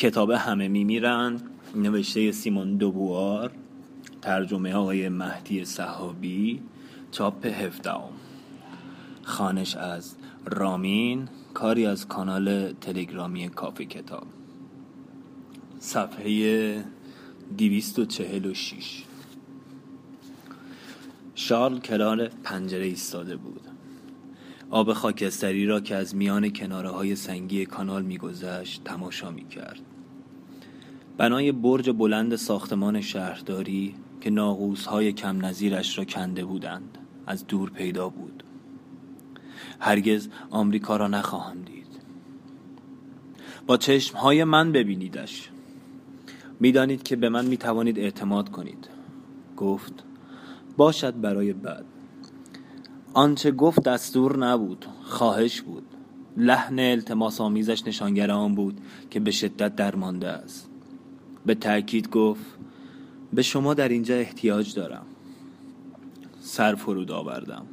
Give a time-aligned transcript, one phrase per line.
[0.00, 1.42] کتاب همه میمیرند
[1.74, 3.50] نوشته سیمون دوبوار.
[4.22, 6.62] ترجمه آقای مهدی صحابی.
[7.10, 8.12] چاپ هفدهم.
[9.22, 11.28] خانش از رامین.
[11.54, 14.26] کاری از کانال تلگرامی کافی کتاب.
[15.78, 16.84] صفحه
[17.58, 19.04] 246
[21.34, 23.69] شارل کنار پنجره ایستاده بود.
[24.70, 29.80] آب خاکستری را که از میان کناره های سنگی کانال میگذشت تماشا می‌کرد.
[31.16, 37.70] بنای برج بلند ساختمان شهرداری که ناغوس های کم نظیرش را کنده بودند از دور
[37.70, 38.44] پیدا بود.
[39.80, 41.86] هرگز آمریکا را نخواهم دید.
[43.66, 45.50] با چشم های من ببینیدش.
[46.60, 48.88] می‌دانید که به من می توانید اعتماد کنید.
[49.56, 50.04] گفت
[50.76, 51.84] باشد برای بعد.
[53.14, 55.82] آنچه گفت دستور نبود خواهش بود.
[56.36, 60.68] لحن التماس آمیزش نشانگر آن بود که به شدت درمانده است.
[61.46, 62.44] به تأکید گفت
[63.32, 65.06] به شما در اینجا احتیاج دارم.
[66.40, 67.66] سر فرود آوردم.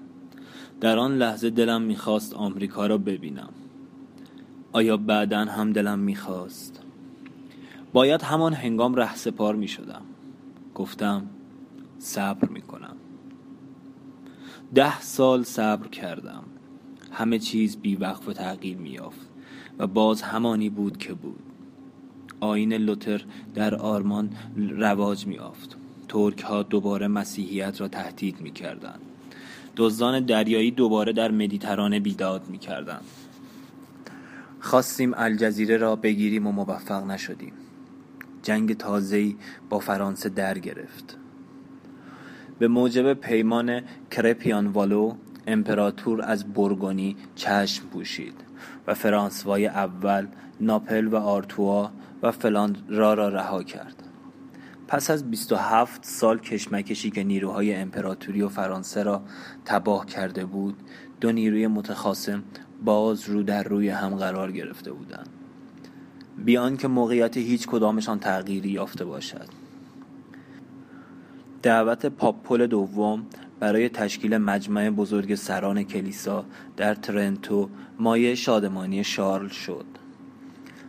[0.81, 3.49] در آن لحظه دلم می‌خواست آمریکا را ببینم.
[4.71, 6.81] آیا بعدا هم دلم می‌خواست؟
[7.93, 10.01] باید همان هنگام ره سپار می‌شدم.
[10.75, 11.25] گفتم
[11.99, 12.95] صبر می‌کنم.
[14.75, 16.43] ده سال صبر کردم.
[17.11, 19.27] همه چیز بیوقف و تغییر میافت
[19.77, 21.39] و باز همانی بود که بود.
[22.39, 24.29] آین لوتر در آرمان
[24.77, 28.99] رواج میافت ترک ها دوباره مسیحیت را تهدید می‌کردند.
[29.77, 33.05] دزدان دریایی دوباره در مدیترانه بیداد می‌کردند.
[34.59, 37.53] خواستیم الجزیره را بگیریم و موفق نشدیم.
[38.43, 39.35] جنگ تازه‌ای
[39.69, 41.17] با فرانسه در گرفت.
[42.59, 45.13] به موجب پیمان کرپیان والو
[45.47, 48.33] امپراتور از برگونی چشم پوشید
[48.87, 50.27] و فرانسوای اول
[50.61, 51.91] ناپل و آرتوا
[52.23, 54.03] و فلاندرا را رها کرد.
[54.87, 59.21] پس از 27 سال کشمکشی که نیروهای امپراتوری و فرانسه را
[59.65, 60.75] تباه کرده بود
[61.21, 62.43] دو نیروی متخاصم
[62.85, 65.29] باز رو در روی هم قرار گرفته بودند.
[66.37, 69.66] بیان که موقعیت هیچ کدامشان تغییری یافته باشد.
[71.63, 73.25] دعوت پاپول دوم
[73.59, 76.45] برای تشکیل مجمع بزرگ سران کلیسا
[76.77, 77.69] در ترنتو
[77.99, 79.85] مایه شادمانی شارل شد.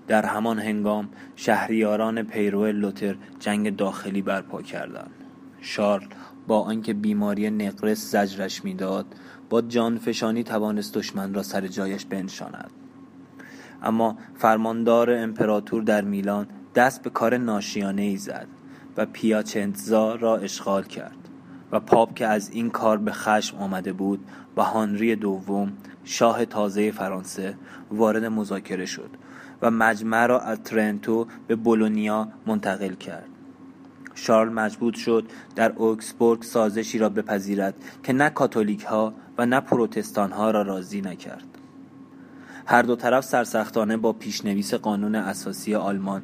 [0.09, 5.11] در همان هنگام شهریاران پیرو لوتر جنگ داخلی برپا کردند.
[5.61, 6.07] شارل
[6.47, 9.07] با آنکه بیماری نقرس زجرش می‌داد
[9.51, 12.71] با جان فشانی توانست دشمن را سر جایش بنشاند.
[13.83, 18.58] اما فرماندار امپراتور در میلان دست به کار ناشیانه ای زد.
[18.99, 21.29] و پیاچنتزا را اشغال کرد
[21.73, 25.73] و پاپ که از این کار به خشم آمده بود با هانری دوم
[26.05, 27.55] شاه تازه فرانسه
[27.91, 29.11] وارد مذاکره شد
[29.63, 33.29] و مجمع را از ترنتو به بولونیا منتقل کرد.
[34.15, 35.25] شارل مجبور شد
[35.57, 41.01] در اوکسبورگ سازشی را بپذیرد که نه کاتولیک ها و نه پروتستان ها را راضی
[41.01, 41.59] نکرد.
[42.67, 46.23] هر دو طرف سرسختانه با پیشنویس قانون اساسی آلمان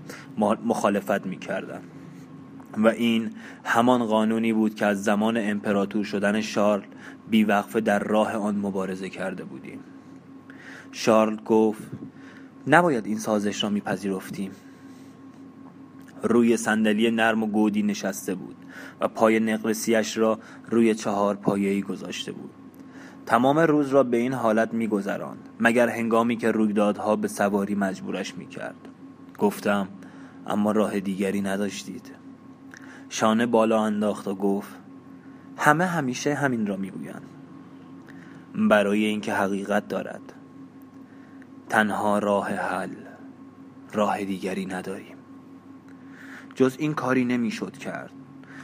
[0.64, 1.38] مخالفت می
[2.78, 3.30] و این
[3.64, 6.82] همان قانونی بود که از زمان امپراتور شدن شارل
[7.30, 9.80] بیوقفه در راه آن مبارزه کرده بودیم.
[10.92, 11.82] شارل گفت
[12.66, 14.50] نباید این سازش را میپذیرفتیم.
[16.22, 18.56] روی صندلی نرم و گودی نشسته بود
[19.00, 20.38] و پای نقرسیش را
[20.70, 22.50] روی چهار پایه‌ای گذاشته بود.
[23.26, 28.88] تمام روز را به این حالت میگذراند مگر هنگامی که رویدادها به سواری مجبورش می‌کرد.
[29.38, 29.88] گفتم
[30.46, 32.10] اما راه دیگری نداشتید.
[33.14, 34.74] شانه بالا انداخت و گفت
[35.56, 37.22] همه همیشه همین را می‌گویند.
[38.54, 40.20] برای اینکه حقیقت دارد
[41.68, 42.94] تنها راه حل
[43.92, 45.16] راه دیگری نداریم.
[46.54, 48.10] جز این کاری نمی‌شد کرد.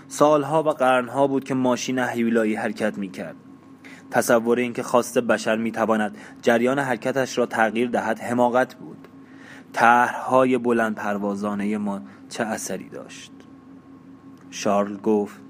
[0.09, 3.37] سالها و قرنها بود که ماشین هیولایی حرکت می‌کرد.
[4.10, 9.09] تصور اینکه خواست بشر می‌تواند جریان حرکتش را تغییر دهد حماقت بود.
[9.72, 13.33] طرحهای بلند پروازانه ما چه اثری داشت؟
[14.50, 15.41] شارل گفت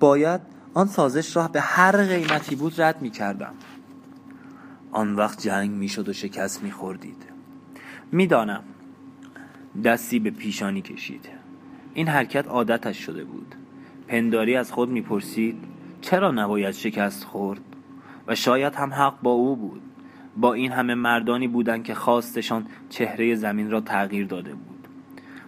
[0.00, 0.40] باید
[0.74, 3.54] آن سازش را به هر قیمتی بود رد می کردم
[4.92, 7.24] آن وقت جنگ می شد و شکست می خوردید
[8.12, 8.62] می‌دانم
[9.84, 11.28] دستی به پیشانی کشید.
[11.94, 13.54] این حرکت عادتش شده بود.
[14.08, 15.64] پنداری از خود می‌پرسید
[16.00, 17.60] چرا نباید شکست خورد؟
[18.26, 19.82] و شاید هم حق با او بود.
[20.36, 24.88] با این همه مردانی بودند که خواستشان چهره زمین را تغییر داده بود.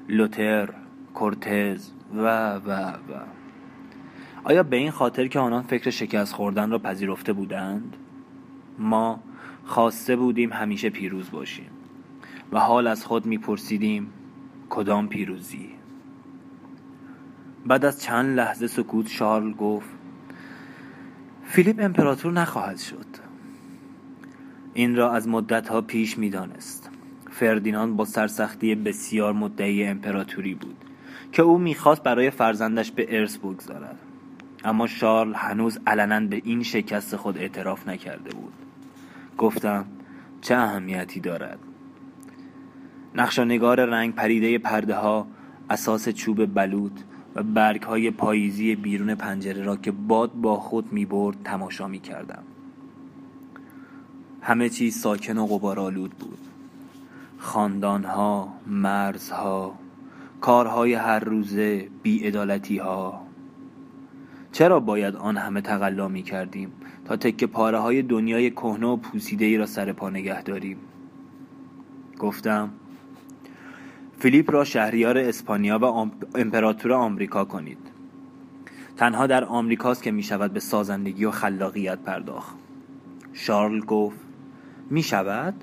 [0.08, 0.68] لوتر
[1.14, 1.90] کورتز.
[2.16, 2.96] و و و.
[4.44, 7.96] آیا به این خاطر که آنان فکر شکست خوردن را پذیرفته بودند؟
[8.78, 9.20] ما
[9.64, 11.70] خواسته بودیم همیشه پیروز باشیم
[12.52, 14.12] و حال از خود میپرسیدیم
[14.70, 15.70] کدام پیروزی.
[17.66, 19.88] بعد از چند لحظه سکوت شارل گفت
[21.44, 23.06] فیلیپ امپراتور نخواهد شد.
[24.75, 26.90] این را از مدتها پیش می‌دانست.
[27.31, 30.83] فردیناند با سرسختی بسیار مدعی امپراتوری بود.
[31.34, 33.98] که او می‌خواست برای فرزندش به ارث بگذارد.
[34.64, 38.52] اما شارل هنوز علنا به این شکست خود اعتراف نکرده بود.
[39.38, 39.84] گفتم
[40.40, 41.58] چه اهمیتی دارد؟
[43.14, 45.26] نقشانگار رنگ پریده پرده ها
[45.70, 47.00] اساس چوب بلوط
[47.34, 52.00] و برگ های پاییزی بیرون پنجره را که باد با خود می برد تماشا می
[52.00, 52.42] کردم
[54.42, 56.38] همه چیز ساکن و غبارآلود بود.
[57.38, 59.83] خاندانها مرزها
[60.44, 63.26] کارهای هر روزه بیعدالتی ها
[64.52, 66.73] چرا باید آن همه تقلا می کردیم
[67.05, 70.79] تا تکه پاره های دنیای کهنه و پوسیده ای را سر پا نگه داریم
[72.19, 72.70] گفتم
[74.19, 75.85] فیلیپ را شهریار اسپانیا و
[76.35, 77.90] امپراتور آمریکا کنید
[78.97, 82.56] تنها در آمریکاست که می شود به سازندگی و خلاقیت پرداخت
[83.32, 84.20] شارل گفت
[84.90, 85.55] می شود؟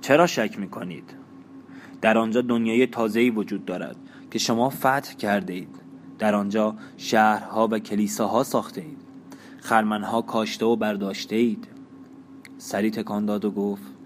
[0.00, 1.17] چرا شک می کنید؟
[2.00, 3.96] در آنجا دنیای تازه‌ای وجود دارد
[4.30, 5.78] که شما فتح کرده اید
[6.18, 8.98] در آنجا شهرها و کلیساها ساخته اید
[9.60, 11.68] خرمنها کاشته و برداشته اید
[12.58, 13.98] سری تکان داد و گفت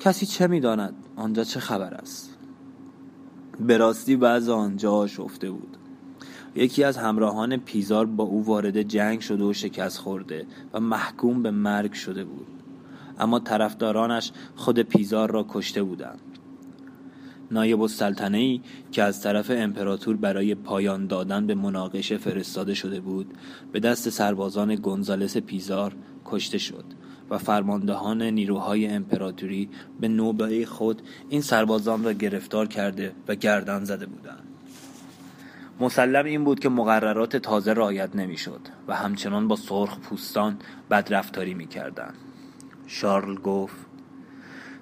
[0.00, 2.38] کسی چه می‌داند؟ آنجا چه خبر است؟
[3.60, 5.76] به راستی بعض آنجا شفته بود.
[6.54, 11.50] یکی از همراهان پیزار با او وارد جنگ شده و شکست خورده و محکوم به
[11.50, 12.46] مرگ شده بود.
[13.18, 16.20] اما طرفدارانش خود پیزار را کشته بودند.
[17.50, 18.60] نایب السلطنه ای
[18.92, 23.34] که از طرف امپراتور برای پایان دادن به مناقشه فرستاده شده بود
[23.72, 26.84] به دست سربازان گونزالس پیزار کشته شد
[27.30, 29.68] و فرماندهان نیروهای امپراتوری
[30.00, 34.44] به نوبه خود این سربازان را گرفتار کرده و گردن زده بودند.
[35.80, 40.56] مسلم این بود که مقررات تازه رعایت نمی‌شد و همچنان با سرخ پوستان
[40.90, 42.14] بدرفتاری می‌کردند.
[42.86, 43.87] شارل گفت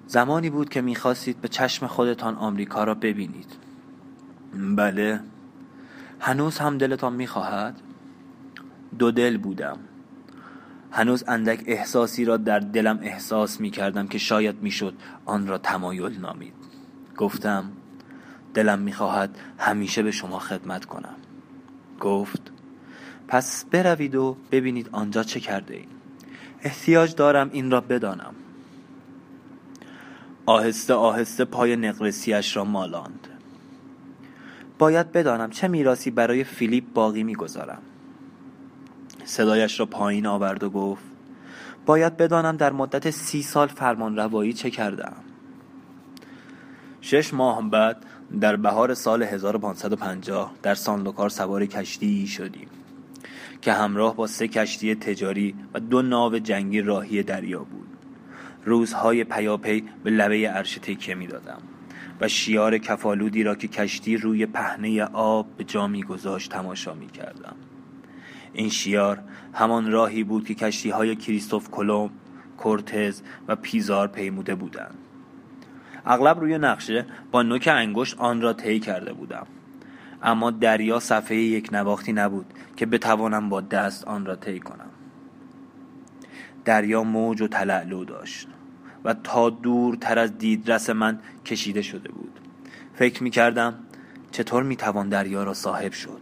[0.06, 3.56] زمانی بود که می‌خواستید به چشم خودتان آمریکا را ببینید.
[4.76, 5.20] بله.
[6.20, 7.80] هنوز هم دلتان می‌خواهد؟
[8.98, 9.78] دو دل بودم.
[10.90, 14.94] هنوز اندک احساسی را در دلم احساس می کردم که شاید می‌شد
[15.24, 16.54] آن را تمایل نامید.
[17.16, 17.72] گفتم
[18.54, 21.14] دلم می‌خواهد همیشه به شما خدمت کنم.
[22.00, 22.52] گفت
[23.28, 25.88] پس بروید و ببینید آنجا چه کرده اید
[26.62, 28.34] احتیاج دارم این را بدانم.
[30.46, 33.28] آهسته آهسته پای نقرسیش را مالاند.
[34.78, 37.82] باید بدانم چه میراسی برای فیلیپ باقی می‌گذارم.
[39.24, 41.02] صدایش را پایین آورد و گفت
[41.86, 45.16] باید بدانم در مدت سی سال فرمان روایی چه کردم
[47.00, 48.06] شش ماه بعد
[48.40, 52.68] در بهار سال 1550 در سانلوکار سوار کشتی شدیم
[53.60, 57.95] که همراه با سه کشتی تجاری و دو ناو جنگی راهی دریا بود.
[58.66, 61.58] روزهای پیاپی به لبه عرش تکیه می دادم
[62.20, 67.06] و شیار کفالودی را که کشتی روی پهنه آب به جا می گذاشت تماشا می
[67.06, 67.56] کردم
[68.52, 69.22] این شیار
[69.52, 72.10] همان راهی بود که کشتی های کریستوف کلوم،
[72.56, 74.94] کورتز و پیزار پیموده بودند.
[76.06, 79.46] اغلب روی نقشه با نوک انگشت آن را طی کرده بودم.
[80.22, 82.46] اما دریا صفحه یک نواختی نبود
[82.76, 84.90] که بتوانم با دست آن را طی کنم.
[86.64, 88.48] دریا موج و تلعلو داشت.
[89.06, 92.40] و تا دورتر از دیدرس من کشیده شده بود
[92.94, 93.74] فکر می کردم
[94.30, 96.20] چطور می توان دریا را صاحب شد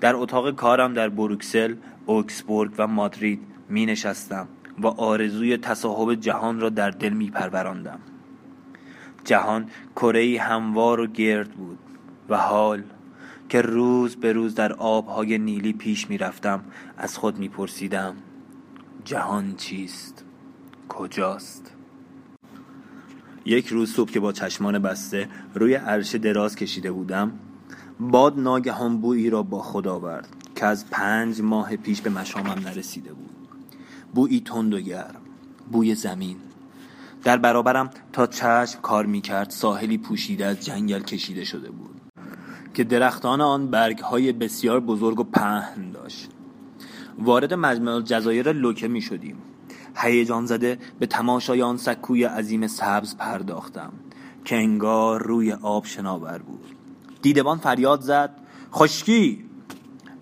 [0.00, 1.74] در اتاق کارم در بروکسل،
[2.06, 7.98] اوکسبورگ و مادرید می نشستم و آرزوی تصاحب جهان را در دل می پروراندم.
[9.24, 11.78] جهان کره هموار و گرد بود
[12.28, 12.82] و حال
[13.48, 16.64] که روز به روز در آبهای نیلی پیش می رفتم
[16.98, 18.16] از خود می پرسیدم
[19.04, 20.24] جهان چیست؟
[20.88, 21.70] کجاست؟
[23.44, 27.32] یک روز صبح که با چشمان بسته روی عرشه دراز کشیده بودم
[28.00, 33.12] باد ناگهان بویی را با خود آورد که از پنج ماه پیش به مشامم نرسیده
[33.12, 33.30] بود.
[34.14, 35.20] بویی تند و گرم
[35.72, 36.36] بوی زمین.
[37.24, 42.00] در برابرم تا چشم کار می کرد ساحلی پوشیده از جنگل کشیده شده بود
[42.74, 46.30] که درختان آن برگ های بسیار بزرگ و پهن داشت.
[47.18, 49.36] وارد مجمع جزایر لوکه می شدیم
[49.94, 53.92] هیجان زده به تماشای آن سکوی عظیم سبز پرداختم
[54.44, 56.76] که انگار روی آب شناور بود.
[57.22, 58.30] دیدبان فریاد زد
[58.72, 59.44] خشکی!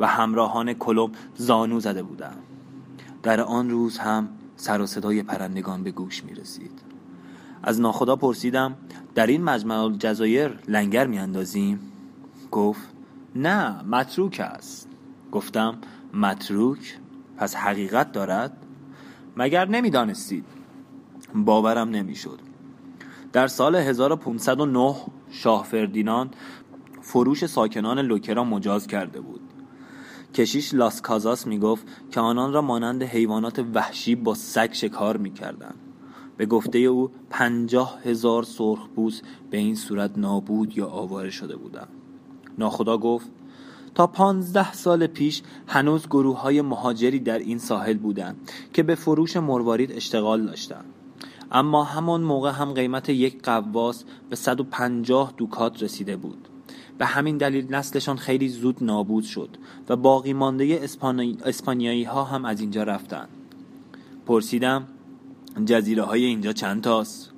[0.01, 2.43] و همراهان کلوب زانو زده بودند.
[3.23, 6.81] در آن روز هم سر و صدای پرندگان به گوش می رسید.
[7.63, 8.75] از ناخدا پرسیدم
[9.15, 11.81] در این مجمع الجزایر لنگر میاندازیم
[12.51, 12.89] گفت
[13.37, 14.89] نه متروک است.
[15.33, 15.79] گفتم
[16.15, 16.99] متروک؟
[17.37, 18.62] پس حقیقت دارد؟
[19.37, 20.45] مگر نمی‌دانستید؟
[21.35, 22.41] باورم نمی‌شد.
[23.33, 24.97] در سال 1509
[25.31, 26.37] شاه فردیناند
[27.01, 29.41] فروش ساکنان لوکه مجاز کرده بود.
[30.35, 35.33] کشیش لاس کازاس می گفت که آنان را مانند حیوانات وحشی با سگ شکار می
[35.33, 35.75] کردن.
[36.37, 41.89] به گفته او پنجاه هزار سرخپوست به این صورت نابود یا آواره شده بودند.
[42.59, 43.31] ناخدا گفت
[43.95, 49.37] تا پانزده سال پیش هنوز گروه های مهاجری در این ساحل بودند که به فروش
[49.37, 50.85] مروارید اشتغال داشتند.
[51.53, 56.49] اما همان موقع هم قیمت یک قواس به 150 دوکات رسیده بود.
[56.99, 59.49] به همین دلیل نسلشان خیلی زود نابود شد
[59.89, 60.89] و باقی مانده
[61.45, 63.29] اسپانیایی ها هم از اینجا رفتند.
[64.27, 64.87] پرسیدم
[65.67, 67.33] جزیره های اینجا چند تاست؟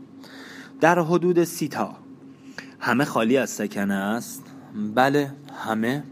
[0.81, 1.97] در حدود سی تا.
[2.81, 4.45] همه خالی از سکنه است؟
[4.95, 6.03] بله همه.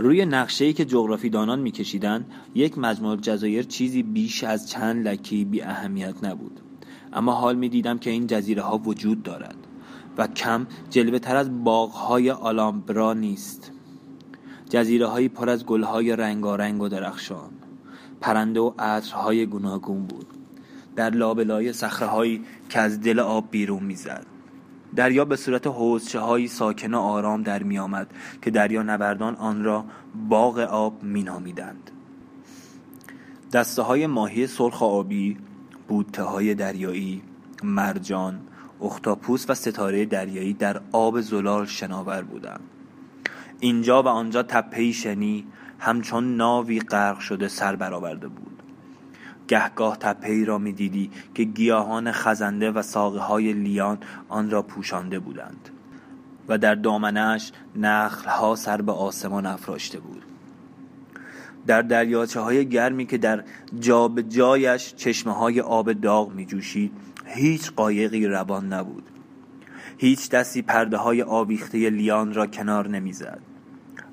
[0.00, 6.24] روی نقشه که جغرافیدانان میکشیدند یک مجموع جزایر چیزی بیش از چند لکی بی اهمیت
[6.24, 6.60] نبود.
[7.12, 9.56] اما حال می دیدم که این جزیره ها وجود دارد
[10.18, 13.72] و کم جلوه تر از باغ های آلامبرا نیست.
[14.70, 17.50] جزیره هایی پر از گل های رنگارنگ و درخشان.
[18.20, 20.26] پرنده و عطرهای گوناگون بود.
[20.96, 24.26] در لابلای صخره هایی که از دل آب بیرون می‌زد.
[24.96, 28.10] دریا به صورت حوزچه های ساکن آرام در می آمد
[28.42, 29.84] که دریا نوردان آن را
[30.28, 31.90] باغ آب می نامیدند
[33.52, 35.36] دسته های ماهی سرخ آبی
[35.88, 37.22] بودته های دریایی
[37.62, 38.40] مرجان
[38.82, 42.60] اختاپوس و ستاره دریایی در آب زلال شناور بودند.
[43.60, 45.46] اینجا و آنجا تپهی شنی
[45.78, 48.49] همچون ناوی غرق شده سر برآورده بود.
[49.50, 55.68] گهگاه تپهی را می‌دیدی که گیاهان خزنده و ساقه های لیان آن را پوشانده بودند
[56.48, 60.22] و در دامنش نخل ها سر به آسمان افراشته بود.
[61.66, 63.44] در دریاچه های گرمی که در
[63.80, 66.92] جا به جایش چشمه های آب داغ می جوشید
[67.24, 69.04] هیچ قایقی روان نبود.
[69.98, 73.49] هیچ دستی پرده های آویخته لیان را کنار نمی‌زد.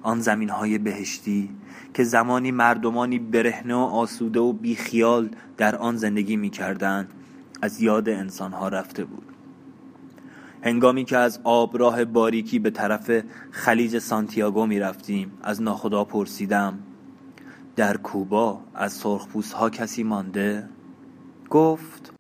[0.08, 1.50] آن زمین های بهشتی
[1.94, 7.10] که زمانی مردمانی برهنه و آسوده و بیخیال در آن زندگی می‌کردند
[7.62, 9.26] از یاد انسانها رفته بود
[10.64, 13.12] هنگامی که از آبراه باریکی به طرف
[13.52, 16.80] خلیج سانتیاگو می رفتیم از ناخدا پرسیدم
[17.76, 20.70] در کوبا از سرخپوست ها کسی مانده؟
[21.50, 22.14] گفت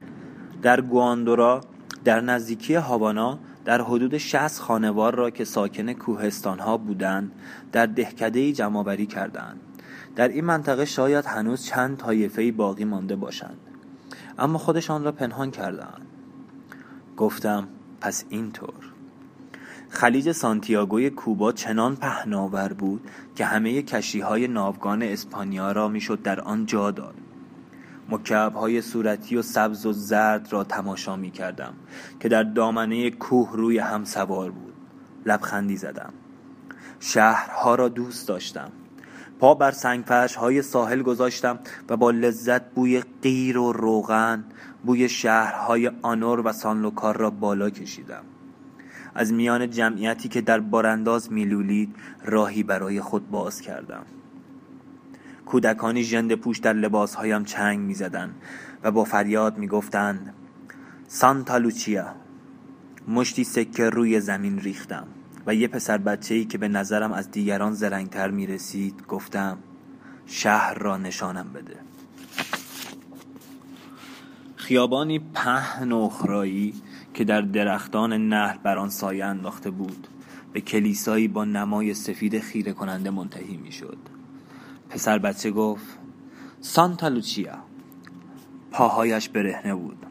[0.61, 1.61] در گواندورا
[2.03, 7.31] در نزدیکی هاوانا در حدود 60 خانوار را که ساکن کوهستان ها بودند
[7.71, 9.59] در دهکده جمعآوری کردند.
[10.15, 13.57] در این منطقه شاید هنوز چند طایفه باقی مانده باشند.
[14.39, 16.07] اما خودشان را پنهان کردند
[17.17, 17.67] گفتم
[18.01, 18.93] پس اینطور.
[19.89, 26.39] خلیج سانتیاگوی کوبا چنان پهناور بود که همه کشی های ناوگان اسپانیا را می‌شد در
[26.41, 27.15] آن جا داد.
[28.09, 31.73] مکعب های صورتی و سبز و زرد را تماشا می کردم
[32.19, 34.73] که در دامنه کوه روی هم سوار بود.
[35.25, 36.13] لبخندی زدم.
[36.99, 38.71] شهرها را دوست داشتم.
[39.39, 41.59] پا بر سنگفرش های ساحل گذاشتم
[41.89, 44.43] و با لذت بوی غیر و روغن
[44.85, 48.23] بوی شهرهای آنور و سانلوکار را بالا کشیدم.
[49.15, 51.95] از میان جمعیتی که در بارانداز میلولید
[52.25, 54.05] راهی برای خود باز کردم.
[55.47, 58.35] کودکانی ژنده پوش در لباسهایم چنگ می‌زدند
[58.83, 60.33] و با فریاد می‌گفتند
[61.07, 62.15] سانتا لوچیا
[63.07, 65.07] مشتی سکه روی زمین ریختم
[65.45, 69.57] و یه پسر بچه ای که به نظرم از دیگران زرنگتر می رسید گفتم
[70.25, 71.75] شهر را نشانم بده.
[74.55, 76.73] خیابانی پهن و اخرایی
[77.13, 80.07] که در درختان نهر بر آن سایه انداخته بود
[80.53, 84.16] به کلیسایی با نمای سفید خیره کننده منتهی می شد
[84.97, 85.97] پسر بچه گفت
[86.61, 87.57] سانتا لوچیا.
[88.71, 90.05] پاهایش برهنه بود.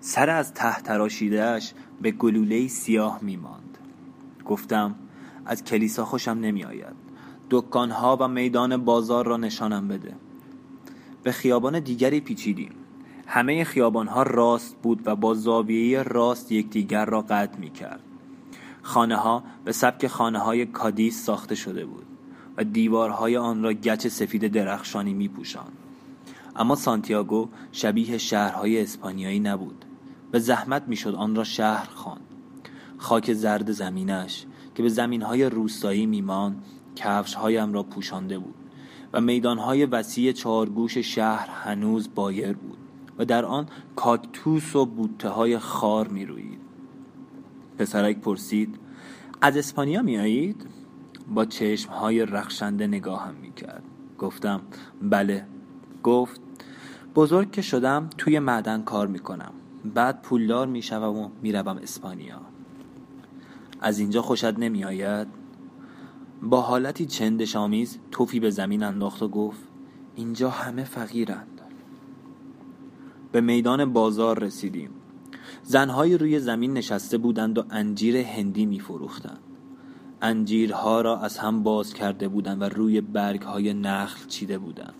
[0.00, 3.78] سر از ته تراشیدهش به گلوله سیاه میماند.
[4.44, 4.94] گفتم
[5.46, 6.94] از کلیسا خوشم نمی آید
[7.50, 10.14] دکانها و میدان بازار را نشانم بده.
[11.22, 12.72] به خیابان دیگری پیچیدیم.
[13.26, 18.00] همه خیابانها راست بود و با زاویه راست یکدیگر را قطع می کرد
[18.82, 22.13] خانه ها به سبک خانه های کادیس ساخته شده بود.
[22.56, 25.72] و دیوارهای آن را گچ سفید درخشانی می پوشان.
[26.56, 29.84] اما سانتیاگو شبیه شهرهای اسپانیایی نبود
[30.30, 32.20] به زحمت می‌شد آن را شهر خواند
[32.98, 36.56] خاک زرد زمینش که به زمینهای روستایی میمان
[36.96, 38.54] کفشهایم را پوشانده بود
[39.12, 42.78] و میدانهای وسیع چهارگوش شهر هنوز بایر بود
[43.18, 46.60] و در آن کاکتوس و بوته های خار می روید
[47.78, 48.78] پسرک پرسید
[49.40, 50.66] از اسپانیا می آیید؟
[51.28, 53.82] با چشم های رخشنده نگاهم می کرد
[54.18, 54.60] گفتم
[55.02, 55.46] بله.
[56.02, 56.40] گفت
[57.14, 59.52] بزرگ که شدم توی معدن کار می کنم
[59.94, 62.40] بعد پولدار می شوم و می روم اسپانیا.
[63.80, 65.28] از اینجا خوشت نمی آید؟
[66.42, 69.62] با حالتی چندشامیز توفی به زمین انداخت و گفت
[70.14, 71.60] اینجا همه فقیرند.
[73.32, 74.90] به میدان بازار رسیدیم.
[75.62, 79.53] زنهایی روی زمین نشسته بودند و انجیر هندی می فروختند
[80.22, 84.94] انجیرها را از هم باز کرده بودند و روی برگهای نخل چیده بودند.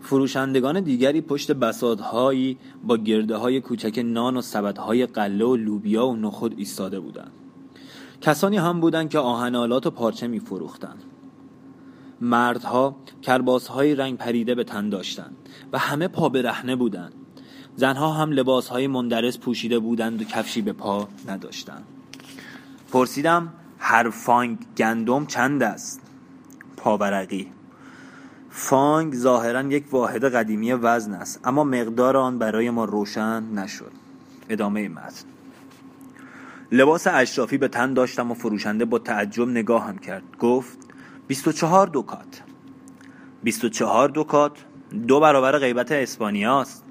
[0.00, 6.16] فروشندگان دیگری پشت بسادهایی با گرده های کوچک نان و سبدهای قله و لوبیا و
[6.16, 7.32] نخود ایستاده بودند.
[8.20, 11.02] کسانی هم بودند که آهنالات و پارچه می فروختند
[12.20, 15.36] مردها کرباسهای رنگ پریده به تن داشتند
[15.72, 17.12] و همه پا برهنه بودند.
[17.76, 21.84] زنها هم لباسهای مندرس پوشیده بودند و کفشی به پا نداشتند.
[22.92, 26.00] پرسیدم هر فانگ گندم چند است؟
[26.76, 27.52] پاورقی.
[28.50, 33.92] فانگ ظاهرا یک واحد قدیمی وزن است اما مقدار آن برای ما روشن نشد.
[34.48, 35.24] ادامه متن.
[36.72, 40.22] لباس اشرافی به تن داشتم و فروشنده با تعجب نگاهم کرد.
[40.40, 40.78] گفت
[41.26, 42.42] 24 دوکات.
[43.42, 44.52] 24 دوکات
[45.08, 46.84] دو برابر غیبت اسپانیاست.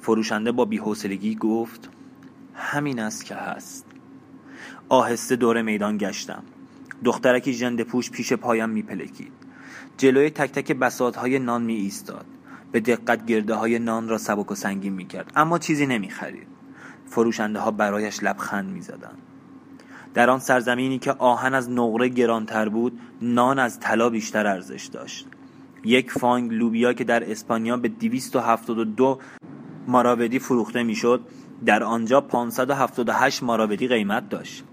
[0.00, 1.90] فروشنده با بیحوصلگی گفت
[2.54, 3.87] همین است که هست.
[4.88, 6.42] آهسته دور میدان گشتم.
[7.04, 9.32] دخترکی جنده پوش پیش پایم میپلکید.
[9.98, 12.26] جلوی تک تک بساطهای نان می ایستاد
[12.72, 16.46] به دقت گرده های نان را سبک و سنگین می کرد اما چیزی نمی خرید
[17.06, 19.14] فروشنده ها برایش لبخند می زدن.
[20.14, 25.26] در آن سرزمینی که آهن از نقره گرانتر بود نان از طلا بیشتر ارزش داشت.
[25.84, 29.20] یک فانگ لوبیا که در اسپانیا به 272
[29.86, 31.20] ماراودی فروخته می‌شد
[31.64, 34.64] در آنجا 578 ماراودی قیمت داشت.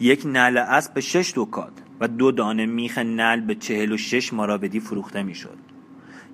[0.00, 5.22] یک نعل اسب به 6 دوکات و دو دانه میخ نل به 46 ماراودی فروخته
[5.22, 5.58] می‌شد.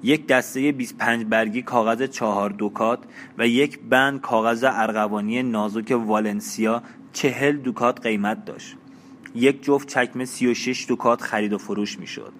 [0.02, 2.98] یک دسته 25 برگی کاغذ چهار دوکات
[3.38, 8.76] و یک بند کاغذ ارغوانی نازک والنسیا چهل دوکات قیمت داشت.
[9.35, 12.33] یک جفت چکمه 36 دوکات خرید و فروش می‌شد.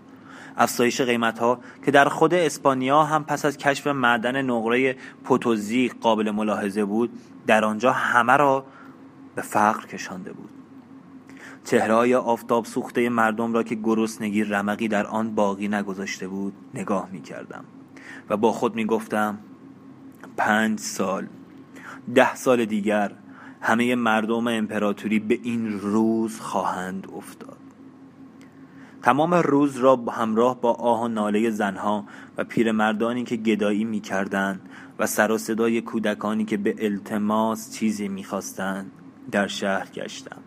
[0.57, 6.31] افزایش قیمت ها که در خود اسپانیا هم پس از کشف معدن نقره پوتوزی قابل
[6.31, 7.11] ملاحظه بود
[7.47, 8.67] در آنجا همه را
[9.35, 10.56] به فقر کشانده بود.
[11.67, 17.23] چهرهای آفتاب سوخته مردم را که گرسنگی رمقی در آن باقی نگذاشته بود نگاه می
[17.23, 17.65] کردم
[18.31, 19.39] و با خود می گفتم
[20.37, 21.27] پنج سال
[22.15, 23.13] ده سال دیگر
[23.61, 27.57] همه مردم امپراتوری به این روز خواهند افتاد.
[29.03, 32.05] تمام روز را همراه با آه و ناله زنها
[32.39, 34.61] و پیرمردانی که گدایی می‌کردند
[34.99, 38.91] و سر و صدای کودکانی که به التماس چیزی می‌خواستند
[39.31, 40.43] در شهر گشتم.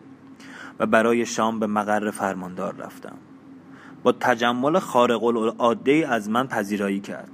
[0.80, 3.16] و برای شام به مقر فرماندار رفتم.
[4.04, 7.30] با تجمل خارق العاده از من پذیرایی کرد.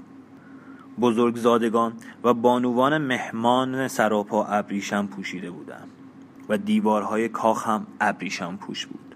[1.01, 5.87] بزرگزادگان و بانوان مهمان سراپا ابریشم پوشیده بودند
[6.49, 9.15] و دیوارهای کاخ هم ابریشم پوش بود.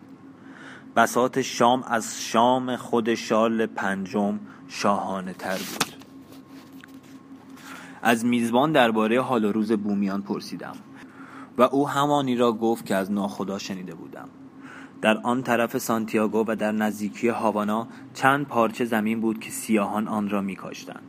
[0.96, 6.06] بسات شام از شام خود شال پنجم شاهانه تر بود.
[8.02, 10.76] از میزبان درباره حال و روز بومیان پرسیدم.
[11.60, 14.30] و او همانی را گفت که از ناخدا شنیده بودم.
[15.02, 20.30] در آن طرف سانتیاگو و در نزدیکی هاوانا چند پارچه زمین بود که سیاهان آن
[20.30, 21.04] را میکاشتند.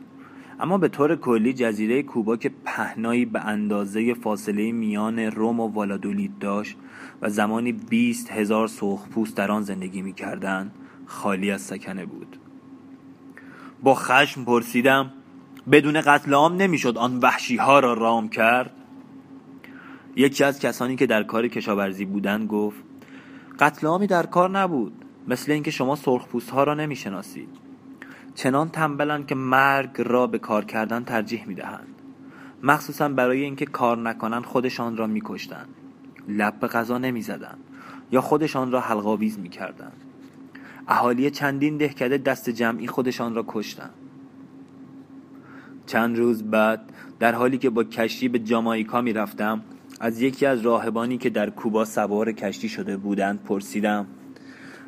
[0.59, 6.39] اما به طور کلی جزیره کوبا که پهنایی به اندازه فاصله میان روم و والادولید
[6.39, 6.77] داشت
[7.21, 10.71] و زمانی بیست هزار سرخپوست در آن زندگی می‌کردند
[11.05, 12.37] خالی از سکنه بود.
[13.83, 15.11] با خشم پرسیدم
[15.71, 18.80] بدون قتل عام نمی‌شد آن وحشی ها را رام کرد؟
[20.15, 22.83] یکی از کسانی که در کار کشاورزی بودند گفت
[23.59, 27.49] قتل عامی در کار نبود مثل اینکه شما سرخپوست ها را نمی‌شناسید.
[28.35, 31.87] چنان تنبلند که مرگ را به کار کردن ترجیح می‌دهند.
[32.63, 35.69] مخصوصا برای اینکه کار نکنند خودشان را میکشتند
[36.27, 37.59] لب به غذا نمی‌زدند
[38.11, 40.01] یا خودشان را حلقاویز می‌کردند
[40.87, 43.93] اهالی چندین دهکده دست جمعی خودشان را کشتند
[45.85, 49.61] چند روز بعد در حالی که با کشتی به جامایکا می‌رفتم
[50.03, 54.07] از یکی از راهبانی که در کوبا سوار کشتی شده بودند پرسیدم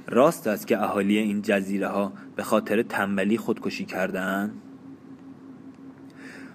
[0.08, 4.62] راست است که اهالی این جزیره ها به خاطر تنبلی خودکشی کردند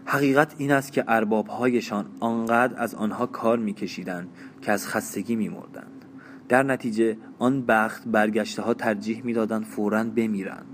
[0.05, 4.29] حقیقت این است که اربابهایشان آنقدر از آنها کار میکشیدند
[4.62, 6.05] که از خستگی میمردند.
[6.49, 10.66] در نتیجه آن بخت برگشته ها ترجیح می‌دادند فورا بمیرند.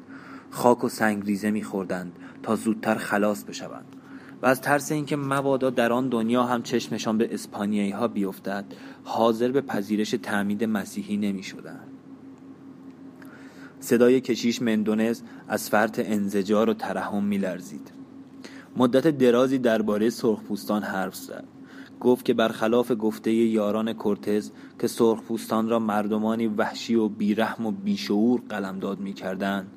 [0.50, 3.96] خاک و سنگریزه میخوردند تا زودتر خلاص بشوند.
[4.44, 8.64] و از ترس اینکه مبادا در آن دنیا هم چشمشان به اسپانیایی ها بیفتد
[9.04, 11.80] حاضر به پذیرش تعمید مسیحی نمی شدن.
[13.80, 17.92] صدای کشیش مندونز از فرط انزجار و ترحم می لرزید.
[18.76, 21.44] مدت درازی درباره سرخپوستان حرف زد
[22.00, 28.42] گفت که برخلاف گفته یاران کورتز که سرخپوستان را مردمانی وحشی و بیرحم و بیشعور
[28.48, 29.72] قلمداد می‌کردند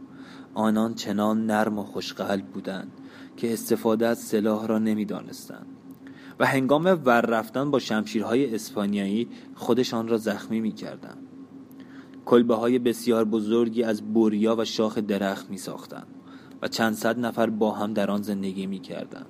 [0.54, 2.92] آنان چنان نرم و خوشقلب بودند
[3.38, 5.68] که استفاده از سلاح را نمی‌دانستند
[6.40, 11.28] و هنگام ور رفتن با شمشیرهای اسپانیایی خودشان را زخمی می‌کردند
[12.26, 16.08] کلبه های بسیار بزرگی از بوریا و شاخ درخت می ساختند
[16.62, 19.26] و چند صد نفر با هم در آن زندگی می کردند.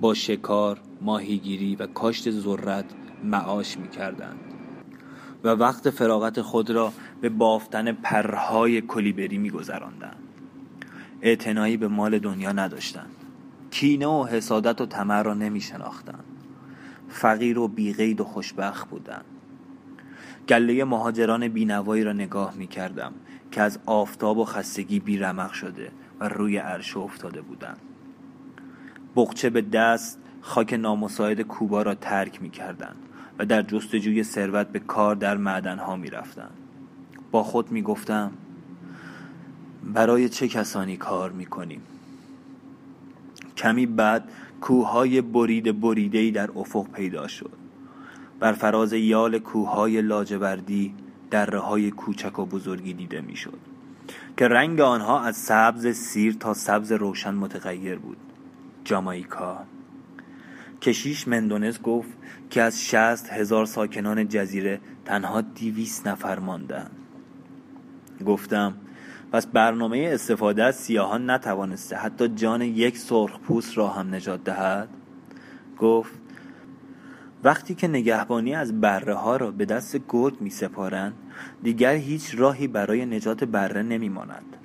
[0.00, 2.84] با شکار، ماهیگیری و کاشت ذرت
[3.24, 4.40] معاش می کردند.
[5.44, 10.21] و وقت فراغت خود را به بافتن پرهای کلیبری می گذراندند.
[11.22, 13.16] اعتنایی به مال دنیا نداشتند.
[13.70, 16.24] کینه و حسادت و طمع را نمی شناختند.
[17.08, 19.24] فقیر و بیغید و خوشبخت بودند.
[20.48, 23.12] گله مهاجران بینوایی را نگاه می کردم
[23.50, 27.80] که از آفتاب و خستگی بیرمق شده و روی عرشه افتاده بودند.
[29.16, 32.94] بقچه به دست خاک نامساعد کوبا را ترک می کردن
[33.38, 36.50] و در جستجوی ثروت به کار در معدنها می رفتن.
[37.30, 38.32] با خود می گفتم
[39.82, 41.82] برای چه کسانی کار می کنیم
[43.56, 44.28] کمی بعد
[44.60, 47.52] کوههای برید بریدهی در افق پیدا شد.
[48.40, 50.94] بر فراز یال کوههای لاجوردی
[51.30, 53.58] دره های کوچک و بزرگی دیده می‌شد
[54.36, 58.16] که رنگ آنها از سبز سیر تا سبز روشن متغیر بود.
[58.84, 59.58] جامایکا.
[60.80, 62.12] کشیش مندونز گفت
[62.50, 66.90] که از شست هزار ساکنان جزیره تنها دیویس نفر ماندن
[68.26, 68.74] گفتم
[69.32, 74.88] پس برنامه استفاده از سیاهان نتوانسته حتی جان یک سرخ پوست را هم نجات دهد؟
[75.78, 76.12] گفت
[77.44, 81.12] وقتی که نگهبانی از بره ها را به دست گرگ می سپارند
[81.62, 84.56] دیگر هیچ راهی برای نجات بره نمی ماند.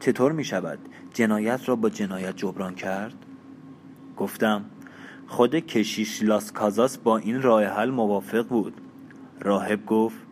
[0.00, 0.78] چطور می شود
[1.14, 3.14] جنایت را با جنایت جبران کرد؟
[4.16, 4.64] گفتم
[5.26, 8.80] خود کشیش لاس کازاس با این راه حل موافق بود.
[9.40, 10.25] راهب گفت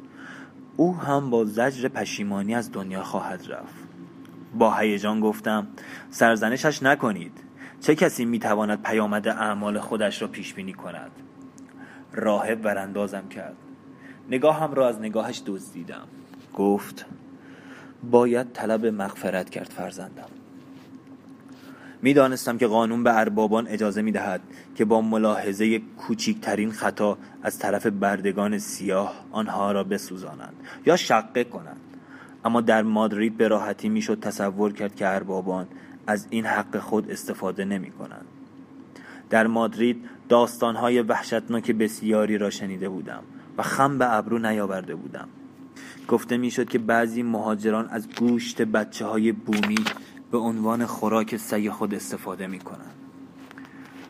[0.77, 3.89] او هم با زجر پشیمانی از دنیا خواهد رفت.
[4.55, 5.67] با هیجان گفتم
[6.11, 7.45] سرزنشش نکنید.
[7.81, 11.11] چه کسی می‌تواند پیامد اعمال خودش را پیش بینی کند؟
[12.13, 13.57] راهب وراندازم کرد.
[14.31, 16.07] نگاهم را از نگاهش دزدیدم.
[16.55, 17.07] گفت
[18.11, 20.44] باید طلب مغفرت کرد فرزندم.
[22.05, 24.41] می‌دانستم که قانون به اربابان اجازه می دهد
[24.75, 30.55] که با ملاحظه کوچکترین خطا از طرف بردگان سیاه آنها را بسوزانند
[30.87, 31.81] یا شقه کنند.
[32.45, 35.67] اما در مادرید به راحتی می‌شد تصور کرد که اربابان
[36.07, 38.27] از این حق خود استفاده نمی کنند
[39.31, 43.23] در مادرید داستانهای وحشتناک بسیاری را شنیده بودم
[43.59, 45.29] و خم به ابرو نیاورده بودم.
[46.09, 49.79] گفته می‌شد که بعضی مهاجران از گوشت بچه های بومی
[50.35, 52.95] به عنوان خوراک سگ خود استفاده می کنند.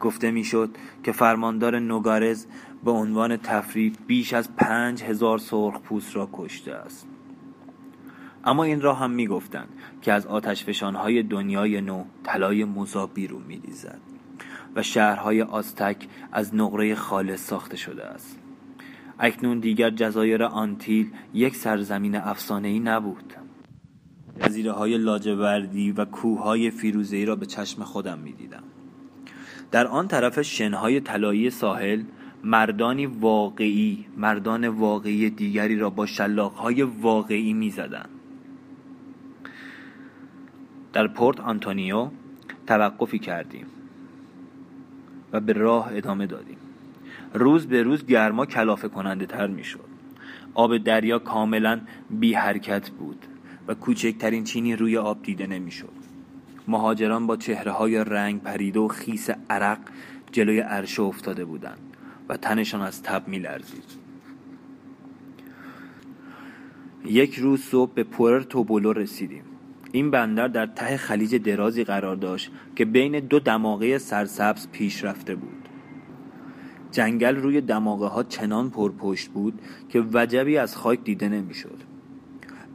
[0.01, 2.47] گفته می‌شد که فرماندار نوگارز
[2.85, 7.07] به عنوان تفریح بیش از پنج هزار سرخ پوست را کشته است.
[8.45, 9.69] اما این را هم می گفتند
[10.03, 10.27] که از
[10.81, 14.01] های دنیای نو طلای موزا بیرون می دیزد
[14.77, 18.39] و شهرهای آستک از نقره خالص ساخته شده است.
[19.19, 22.17] اکنون دیگر جزایر آنتیل یک سرزمین
[22.65, 23.44] ای نبود.
[24.41, 28.63] جزیره های لاجوردی و کوههای فیروزه‌ای را به چشم خودم می‌دیدم.
[29.71, 32.03] در آن طرف شنهای طلایی ساحل
[32.45, 38.09] مردانی واقعی مردان واقعی دیگری را با شلاقهای واقعی می‌زدند.
[40.93, 42.09] در پورت آنتونیو
[42.67, 43.67] توقفی کردیم
[45.33, 46.57] و به راه ادامه دادیم.
[47.35, 49.85] روز به روز گرما کلافه کننده تر می شد
[50.55, 53.27] آب دریا کاملا بی حرکت بود.
[53.69, 55.93] و کوچکترین چینی روی آب دیده نمی‌شد.
[56.69, 59.79] مهاجران با چهره های رنگ پریده و خیس عرق
[60.33, 61.79] جلوی عرشه افتاده بودند
[62.29, 63.85] و تنشان از تب می لرزید.
[67.05, 69.43] یک روز صبح به پورتو بولو رسیدیم.
[69.93, 75.35] این بندر در ته خلیج درازی قرار داشت که بین دو دماغه سرسبز پیش رفته
[75.35, 75.69] بود.
[76.91, 81.94] جنگل روی دماغه ها چنان پرپشت بود که وجبی از خاک دیده نمی‌شد.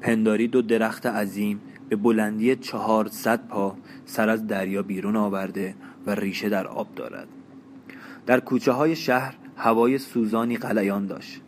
[0.01, 6.49] پنداری دو درخت عظیم به بلندی چهارصد پا سر از دریا بیرون آورده و ریشه
[6.49, 7.27] در آب دارد.
[8.25, 11.41] در کوچه های شهر هوای سوزانی قلیان داشت.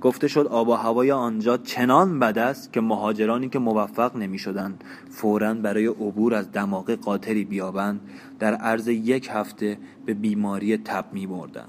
[0.00, 4.84] گفته شد آب و هوای آنجا چنان بد است که مهاجرانی که موفق نمی شدند
[5.10, 8.00] فورا برای عبور از دماغ قاطری بیابند
[8.38, 11.68] در عرض یک هفته به بیماری تب می بردن.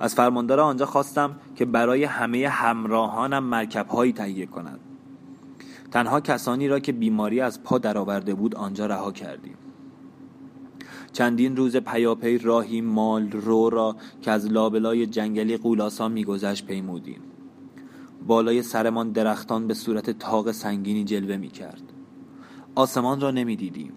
[0.00, 4.80] از فرماندار آنجا خواستم که برای همه همراهانم مرکب هایی تهیه کند.
[5.90, 9.56] تنها کسانی را که بیماری از پا درآورده بود آنجا رها کردیم.
[11.12, 17.20] چندین روز پیاپی راهی مال رو را که از لابلای جنگلی قولاسا میگذشت پیمودیم.
[18.26, 21.82] بالای سرمان درختان به صورت تاق سنگینی جلوه می کرد
[22.74, 23.92] آسمان را نمی دیدیم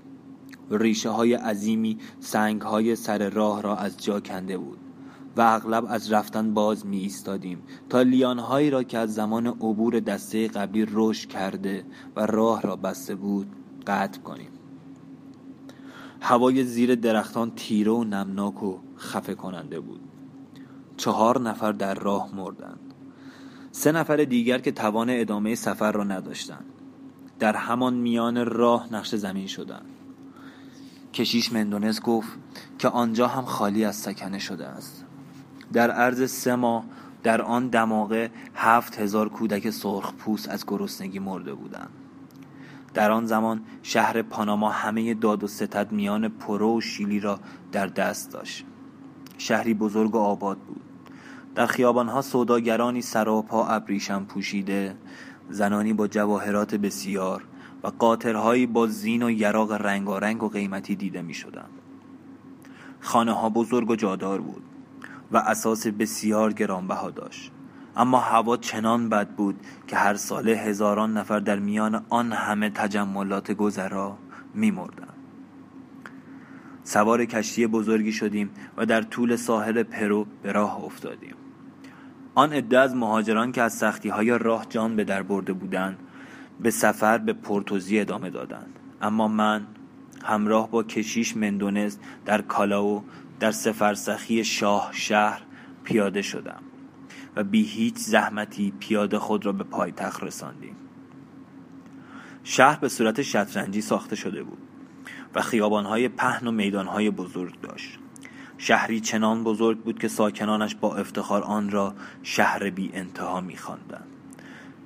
[0.72, 4.78] ریشه های عظیمی سنگ های سر راه را از جا کنده بود.
[5.40, 10.48] و اغلب از رفتن باز می ایستادیم تا لیانهایی را که از زمان عبور دسته
[10.48, 13.48] قبلی رشد کرده و راه را بسته بود
[13.88, 14.50] قطع کنیم.
[16.22, 20.00] هوای زیر درختان تیره و نمناک و خفه کننده بود.
[20.98, 22.94] چهار نفر در راه مردند.
[23.72, 26.66] سه نفر دیگر که توان ادامه سفر را نداشتند.
[27.40, 29.90] در همان میان راه نقش زمین شدند.
[31.14, 32.30] کشیش مندونز گفت
[32.80, 35.06] که آنجا هم خالی از سکنه شده است.
[35.74, 36.84] در عرض سه ماه
[37.24, 41.90] در آن دماغه هفت هزار کودک سرخ پوست از گرسنگی مرده بودند.
[42.94, 47.40] در آن زمان شهر پاناما همه داد و ستد میان پرو و شیلی را
[47.72, 48.66] در دست داشت.
[49.38, 50.82] شهری بزرگ و آباد بود.
[51.56, 54.96] در خیابانها سوداگرانی سراپا ابریشم پوشیده
[55.50, 57.44] زنانی با جواهرات بسیار
[57.84, 61.70] و قاطرهایی با زین و یراق رنگارنگ و قیمتی دیده می شدن.
[63.00, 64.69] خانه ها بزرگ و جادار بود.
[65.32, 67.52] و اساس بسیار گرانبها داشت.
[67.96, 73.52] اما هوا چنان بد بود که هر ساله هزاران نفر در میان آن همه تجملات
[73.52, 74.18] گذرا
[74.54, 75.14] میمردند.
[76.84, 81.36] سوار کشتی بزرگی شدیم و در طول ساحل پرو به راه افتادیم.
[82.36, 86.00] آن عده از مهاجران که از سختی های راه جان به در برده بودند
[86.60, 88.80] به سفر به پورتوزی ادامه دادند.
[89.02, 89.68] اما من
[90.24, 93.04] همراه با کشیش مندونز در کالاو
[93.40, 95.42] در سفرسخی شاه شهر
[95.84, 96.64] پیاده شدم
[97.36, 100.76] و بی هیچ زحمتی پیاده خود را به پایتخت رساندیم.
[102.44, 104.58] شهر به صورت شطرنجی ساخته شده بود
[105.36, 108.00] و خیابانهای پهن و میدانهای بزرگ داشت.
[108.58, 114.08] شهری چنان بزرگ بود که ساکنانش با افتخار آن را شهر بی انتها می خواندند.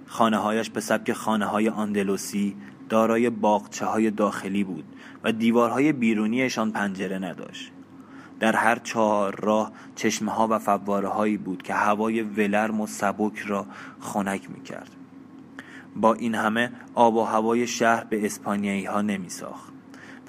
[0.05, 2.55] خانه هایش به سبک خانه های آندلوسی
[2.89, 4.85] دارای باغچه های داخلی بود
[5.23, 7.72] و دیوارهای بیرونیشان پنجره نداشت.
[8.43, 13.39] در هر چهار راه چشمه ها و فواره هایی بود که هوای ولرم و سبک
[13.39, 13.65] را
[13.99, 14.89] خنک می کرد.
[15.95, 19.73] با این همه آب و هوای شهر به اسپانیایی ها نمی ساخت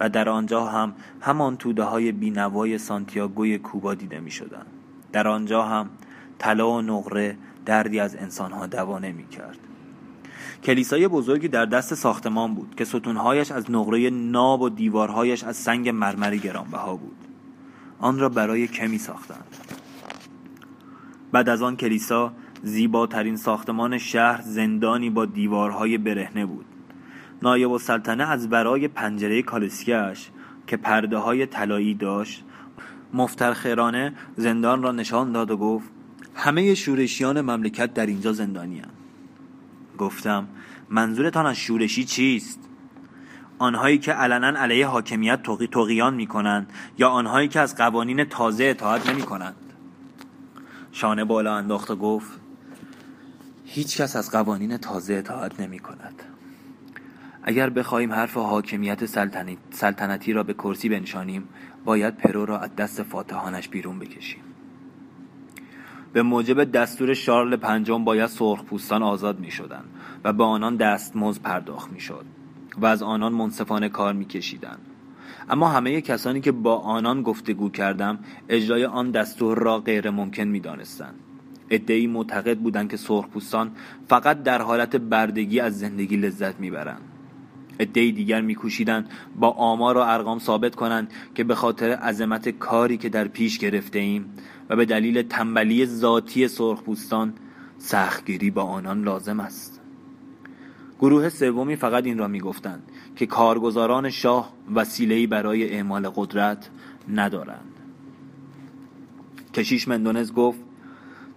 [0.00, 4.66] و در آنجا هم همان توده های بینوای سانتیاگوی کوبا دیده می شدن.
[5.12, 5.90] در آنجا هم
[6.38, 9.58] طلا و نقره دردی از انسان ها دوا نمی کرد.
[10.64, 15.88] کلیسای بزرگی در دست ساختمان بود که ستونهایش از نقره ناب و دیوارهایش از سنگ
[15.88, 17.23] مرمری گرانبها بود
[17.98, 19.56] آن را برای کمی ساختند
[21.32, 26.64] بعد از آن کلیسا زیباترین ساختمان شهر زندانی با دیوارهای برهنه بود
[27.42, 30.30] نایب و سلطنه از برای پنجره کالسکش
[30.66, 32.44] که پرده های طلایی داشت
[33.14, 35.90] مفترخرانه زندان را نشان داد و گفت
[36.34, 38.90] همه شورشیان مملکت در اینجا زندانی هم.
[39.98, 40.48] گفتم
[40.90, 42.63] منظورتان از شورشی چیست؟
[43.58, 48.64] آنهایی که علنا علیه حاکمیت توقی توقیان می کنند یا آنهایی که از قوانین تازه
[48.64, 49.72] اطاعت نمی کنند
[50.92, 52.40] شانه بالا انداخت و گفت
[53.64, 56.22] هیچ کس از قوانین تازه اطاعت نمی کند
[57.42, 59.06] اگر بخواهیم حرف حاکمیت
[59.70, 61.48] سلطنتی را به کرسی بنشانیم
[61.84, 64.40] باید پرو را از دست فاتحانش بیرون بکشیم.
[66.12, 69.84] به موجب دستور شارل پنجم باید سرخ پوستان آزاد می شدن
[70.24, 72.24] و به آنان دستمزد پرداخت می شد
[72.78, 74.78] و از آنان منصفانه کار میکشیدند.
[75.48, 80.60] اما همه کسانی که با آنان گفتگو کردم اجرای آن دستور را غیر ممکن می
[80.60, 81.14] دانستند
[81.70, 83.70] ادهی معتقد بودند که سرخپوستان
[84.08, 87.00] فقط در حالت بردگی از زندگی لذت می‌برند.
[87.78, 93.08] ادهی دیگر میکوشیدند با آمار و ارقام ثابت کنند که به خاطر عظمت کاری که
[93.08, 94.24] در پیش گرفته ایم
[94.70, 97.32] و به دلیل تنبلی ذاتی سرخپوستان
[97.78, 99.73] سختگیری با آنان لازم است.
[101.00, 102.82] گروه سومی فقط این را می‌گفتند
[103.16, 106.70] که کارگزاران شاه وسیله‌ای برای اعمال قدرت
[107.08, 107.80] ندارند.
[109.54, 110.60] کشیش مندونز گفت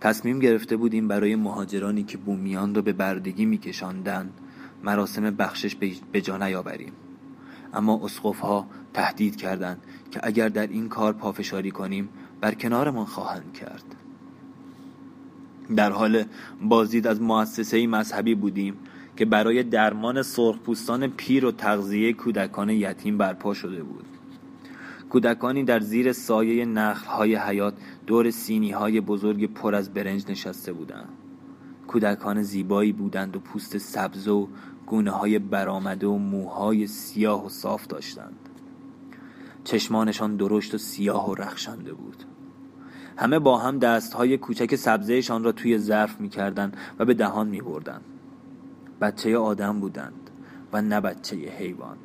[0.02, 4.34] تصمیم گرفته بودیم برای مهاجرانی که بومیان را به بردگی میکشاندند
[4.84, 5.76] مراسم بخشش
[6.12, 6.94] به جا نیاوریم.
[7.74, 12.10] اما اسقف ها تهدید کردند که اگر در این کار پافشاری کنیم
[12.42, 13.96] بر کنارمان خواهند کرد.
[15.76, 16.24] در حال
[16.62, 18.78] بازدید از مؤسسه مذهبی بودیم.
[19.18, 24.06] که برای درمان سرخپوستان پیر و تغذیه کودکان یتیم برپا شده بود.
[25.10, 27.74] کودکانی در زیر سایه نخلهای حیات
[28.08, 31.10] دور سینی های بزرگ پر از برنج نشسته بودند.
[31.88, 34.48] کودکان زیبایی بودند و پوست سبز و
[34.86, 38.50] گونه های برآمده و موهای سیاه و صاف داشتند.
[39.64, 42.24] چشمانشان درشت و سیاه و رخشنده بود.
[43.18, 48.06] همه با هم دستهای کوچک سبزهشان را توی ظرف می‌کردند و به دهان میبردند.
[49.02, 50.30] بچه آدم بودند
[50.74, 51.98] و نه بچه حیوان.